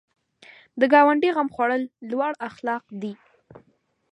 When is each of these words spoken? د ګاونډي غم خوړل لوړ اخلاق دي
د 0.79 0.81
ګاونډي 0.93 1.29
غم 1.35 1.47
خوړل 1.53 1.83
لوړ 2.11 2.31
اخلاق 2.49 2.83
دي 3.01 3.13